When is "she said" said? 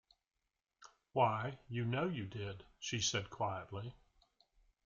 2.79-3.29